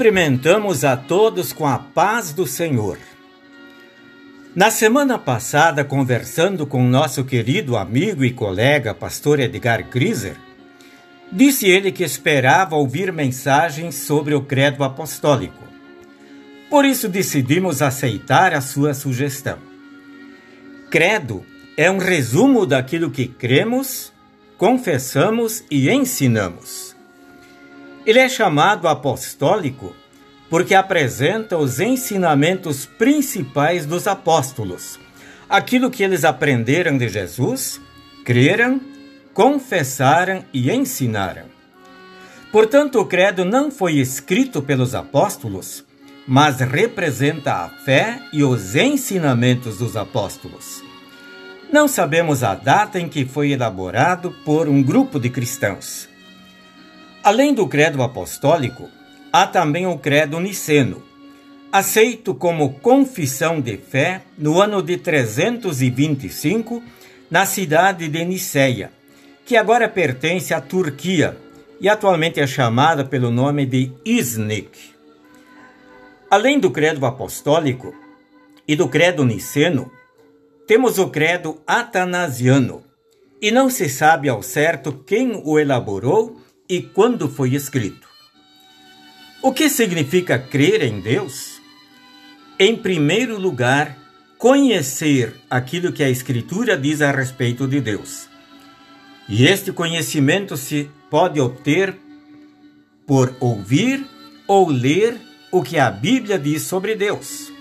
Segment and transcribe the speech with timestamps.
[0.00, 2.96] Cumprimentamos a todos com a paz do Senhor.
[4.56, 10.36] Na semana passada, conversando com nosso querido amigo e colega pastor Edgar Griser,
[11.30, 15.62] disse ele que esperava ouvir mensagens sobre o credo apostólico.
[16.70, 19.58] Por isso decidimos aceitar a sua sugestão.
[20.88, 21.44] Credo
[21.76, 24.14] é um resumo daquilo que cremos,
[24.56, 26.98] confessamos e ensinamos.
[28.06, 29.94] Ele é chamado apostólico
[30.48, 34.98] porque apresenta os ensinamentos principais dos apóstolos,
[35.48, 37.80] aquilo que eles aprenderam de Jesus,
[38.24, 38.80] creram,
[39.32, 41.44] confessaram e ensinaram.
[42.50, 45.84] Portanto, o credo não foi escrito pelos apóstolos,
[46.26, 50.82] mas representa a fé e os ensinamentos dos apóstolos.
[51.72, 56.09] Não sabemos a data em que foi elaborado por um grupo de cristãos.
[57.22, 58.88] Além do credo apostólico,
[59.30, 61.02] há também o credo niceno,
[61.70, 66.82] aceito como confissão de fé no ano de 325
[67.30, 68.90] na cidade de Niceia,
[69.44, 71.36] que agora pertence à Turquia
[71.78, 74.94] e atualmente é chamada pelo nome de Iznik.
[76.30, 77.94] Além do credo apostólico
[78.66, 79.92] e do credo niceno,
[80.66, 82.82] temos o credo atanasiano,
[83.42, 86.39] e não se sabe ao certo quem o elaborou
[86.70, 88.08] e quando foi escrito.
[89.42, 91.60] O que significa crer em Deus?
[92.56, 93.98] Em primeiro lugar,
[94.38, 98.28] conhecer aquilo que a Escritura diz a respeito de Deus.
[99.28, 101.96] E este conhecimento se pode obter
[103.04, 104.06] por ouvir
[104.46, 107.52] ou ler o que a Bíblia diz sobre Deus.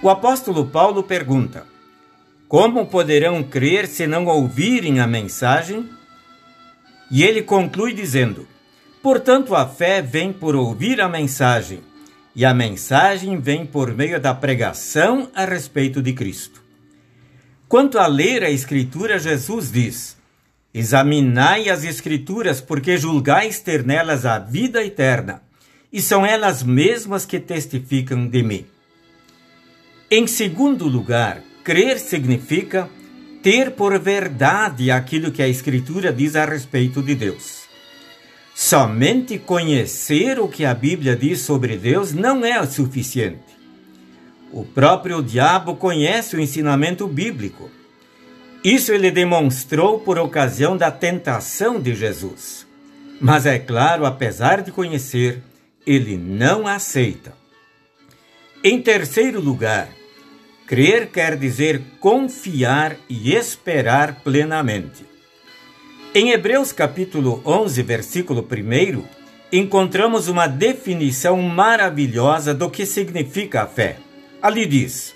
[0.00, 1.66] O apóstolo Paulo pergunta:
[2.46, 5.88] Como poderão crer se não ouvirem a mensagem?
[7.10, 8.46] E ele conclui dizendo:
[9.02, 11.80] Portanto, a fé vem por ouvir a mensagem,
[12.34, 16.62] e a mensagem vem por meio da pregação a respeito de Cristo.
[17.68, 20.16] Quanto a ler a Escritura, Jesus diz:
[20.72, 25.42] Examinai as Escrituras, porque julgais ter nelas a vida eterna,
[25.92, 28.66] e são elas mesmas que testificam de mim.
[30.10, 32.88] Em segundo lugar, crer significa
[33.44, 37.64] ter por verdade aquilo que a Escritura diz a respeito de Deus.
[38.54, 43.54] Somente conhecer o que a Bíblia diz sobre Deus não é o suficiente.
[44.50, 47.70] O próprio diabo conhece o ensinamento bíblico.
[48.64, 52.66] Isso ele demonstrou por ocasião da tentação de Jesus.
[53.20, 55.42] Mas é claro, apesar de conhecer,
[55.86, 57.34] ele não aceita.
[58.62, 59.90] Em terceiro lugar,
[60.66, 65.04] Crer quer dizer confiar e esperar plenamente.
[66.14, 69.04] Em Hebreus capítulo 11, versículo 1,
[69.52, 73.98] encontramos uma definição maravilhosa do que significa a fé.
[74.40, 75.14] Ali diz: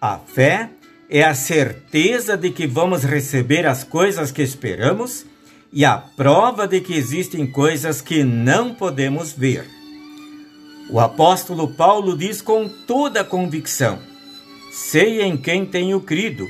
[0.00, 0.70] A fé
[1.10, 5.26] é a certeza de que vamos receber as coisas que esperamos
[5.70, 9.68] e a prova de que existem coisas que não podemos ver.
[10.88, 14.09] O apóstolo Paulo diz com toda convicção:
[14.70, 16.48] Sei em quem tenho crido,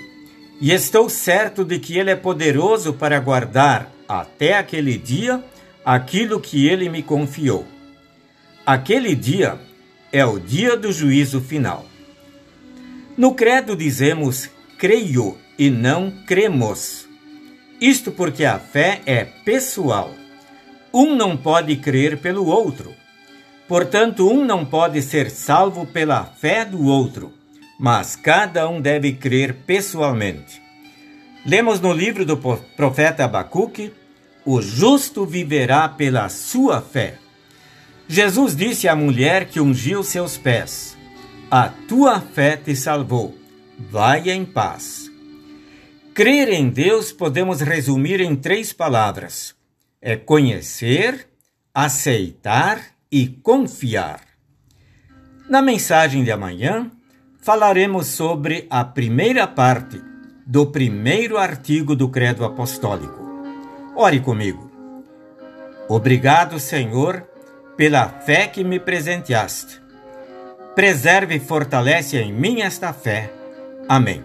[0.61, 5.43] e estou certo de que Ele é poderoso para guardar até aquele dia
[5.83, 7.67] aquilo que Ele me confiou.
[8.67, 9.59] Aquele dia
[10.13, 11.87] é o dia do juízo final.
[13.17, 17.09] No credo dizemos creio e não cremos.
[17.81, 20.13] Isto porque a fé é pessoal.
[20.93, 22.93] Um não pode crer pelo outro.
[23.67, 27.40] Portanto, um não pode ser salvo pela fé do outro
[27.81, 30.61] mas cada um deve crer pessoalmente.
[31.47, 33.91] Lemos no livro do profeta Abacuque:
[34.45, 37.15] O justo viverá pela sua fé.
[38.07, 40.95] Jesus disse à mulher que ungiu seus pés:
[41.51, 43.35] A tua fé te salvou.
[43.79, 45.11] Vai em paz.
[46.13, 49.55] Crer em Deus podemos resumir em três palavras:
[50.03, 51.27] é conhecer,
[51.73, 52.79] aceitar
[53.11, 54.21] e confiar.
[55.49, 56.91] Na mensagem de amanhã,
[57.41, 60.01] falaremos sobre a primeira parte
[60.47, 63.19] do primeiro artigo do Credo Apostólico.
[63.97, 64.71] Ore comigo.
[65.89, 67.27] Obrigado, Senhor,
[67.77, 69.81] pela fé que me presenteaste.
[70.75, 73.33] Preserve e fortalece em mim esta fé.
[73.89, 74.23] Amém.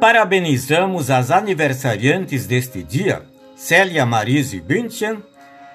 [0.00, 3.22] Parabenizamos as aniversariantes deste dia,
[3.56, 5.22] Célia Marise Bündchen,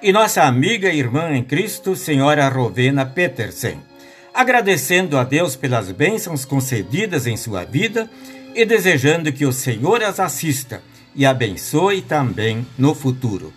[0.02, 3.78] e nossa amiga e irmã em Cristo, Senhora Rovena Petersen,
[4.34, 8.10] agradecendo a Deus pelas bênçãos concedidas em sua vida
[8.52, 10.82] e desejando que o Senhor as assista
[11.14, 13.52] e abençoe também no futuro.